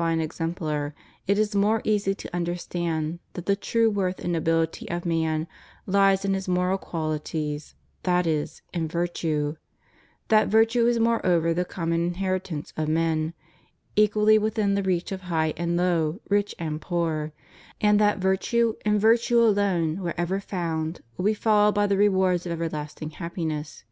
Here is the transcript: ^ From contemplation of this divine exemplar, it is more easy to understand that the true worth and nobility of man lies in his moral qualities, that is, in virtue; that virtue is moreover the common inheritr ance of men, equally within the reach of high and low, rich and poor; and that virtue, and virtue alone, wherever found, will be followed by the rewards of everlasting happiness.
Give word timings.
^ 0.00 0.02
From 0.02 0.06
contemplation 0.16 0.44
of 0.44 0.54
this 0.54 0.60
divine 0.62 0.78
exemplar, 0.78 0.94
it 1.26 1.38
is 1.38 1.54
more 1.54 1.82
easy 1.84 2.14
to 2.14 2.34
understand 2.34 3.18
that 3.34 3.44
the 3.44 3.54
true 3.54 3.90
worth 3.90 4.18
and 4.24 4.32
nobility 4.32 4.88
of 4.88 5.04
man 5.04 5.46
lies 5.84 6.24
in 6.24 6.32
his 6.32 6.48
moral 6.48 6.78
qualities, 6.78 7.74
that 8.04 8.26
is, 8.26 8.62
in 8.72 8.88
virtue; 8.88 9.56
that 10.28 10.48
virtue 10.48 10.86
is 10.86 10.98
moreover 10.98 11.52
the 11.52 11.66
common 11.66 12.14
inheritr 12.14 12.50
ance 12.52 12.72
of 12.78 12.88
men, 12.88 13.34
equally 13.94 14.38
within 14.38 14.74
the 14.74 14.82
reach 14.82 15.12
of 15.12 15.20
high 15.28 15.52
and 15.58 15.76
low, 15.76 16.22
rich 16.30 16.54
and 16.58 16.80
poor; 16.80 17.34
and 17.78 18.00
that 18.00 18.16
virtue, 18.16 18.76
and 18.86 18.98
virtue 18.98 19.38
alone, 19.38 20.00
wherever 20.00 20.40
found, 20.40 21.02
will 21.18 21.26
be 21.26 21.34
followed 21.34 21.74
by 21.74 21.86
the 21.86 21.98
rewards 21.98 22.46
of 22.46 22.52
everlasting 22.52 23.10
happiness. 23.10 23.84